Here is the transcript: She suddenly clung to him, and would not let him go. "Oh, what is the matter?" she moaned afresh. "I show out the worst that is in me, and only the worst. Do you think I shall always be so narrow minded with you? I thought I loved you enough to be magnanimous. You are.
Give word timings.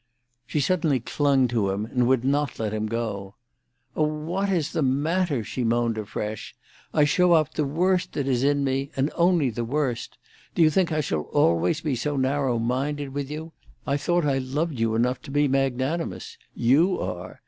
She 0.47 0.59
suddenly 0.61 0.99
clung 0.99 1.47
to 1.49 1.69
him, 1.69 1.85
and 1.85 2.07
would 2.07 2.25
not 2.25 2.57
let 2.57 2.73
him 2.73 2.87
go. 2.87 3.35
"Oh, 3.95 4.01
what 4.01 4.49
is 4.49 4.71
the 4.71 4.81
matter?" 4.81 5.43
she 5.43 5.63
moaned 5.63 5.95
afresh. 5.95 6.55
"I 6.91 7.03
show 7.03 7.35
out 7.35 7.53
the 7.53 7.65
worst 7.65 8.13
that 8.13 8.27
is 8.27 8.41
in 8.43 8.63
me, 8.63 8.89
and 8.95 9.11
only 9.13 9.51
the 9.51 9.63
worst. 9.63 10.17
Do 10.55 10.63
you 10.63 10.71
think 10.71 10.91
I 10.91 11.01
shall 11.01 11.21
always 11.35 11.81
be 11.81 11.95
so 11.95 12.17
narrow 12.17 12.57
minded 12.57 13.09
with 13.09 13.29
you? 13.29 13.51
I 13.85 13.95
thought 13.95 14.25
I 14.25 14.39
loved 14.39 14.79
you 14.79 14.95
enough 14.95 15.21
to 15.21 15.29
be 15.29 15.47
magnanimous. 15.47 16.35
You 16.55 16.99
are. 16.99 17.39